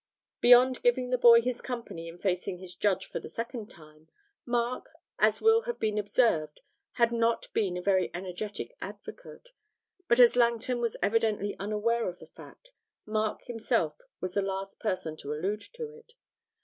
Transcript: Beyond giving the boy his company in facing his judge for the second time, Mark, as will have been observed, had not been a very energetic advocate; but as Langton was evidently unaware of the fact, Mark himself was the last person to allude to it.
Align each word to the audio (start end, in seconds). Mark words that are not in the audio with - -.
Beyond 0.39 0.81
giving 0.81 1.11
the 1.11 1.17
boy 1.19 1.41
his 1.43 1.61
company 1.61 2.07
in 2.07 2.17
facing 2.17 2.57
his 2.57 2.73
judge 2.73 3.05
for 3.05 3.19
the 3.19 3.29
second 3.29 3.69
time, 3.69 4.09
Mark, 4.47 4.89
as 5.19 5.41
will 5.41 5.61
have 5.69 5.77
been 5.79 5.99
observed, 5.99 6.61
had 6.93 7.11
not 7.11 7.53
been 7.53 7.77
a 7.77 7.83
very 7.83 8.09
energetic 8.11 8.75
advocate; 8.81 9.49
but 10.07 10.19
as 10.19 10.35
Langton 10.35 10.81
was 10.81 10.97
evidently 11.03 11.55
unaware 11.59 12.07
of 12.09 12.17
the 12.17 12.25
fact, 12.25 12.71
Mark 13.05 13.43
himself 13.43 13.99
was 14.19 14.33
the 14.33 14.41
last 14.41 14.79
person 14.79 15.15
to 15.17 15.33
allude 15.33 15.61
to 15.73 15.91
it. 15.91 16.13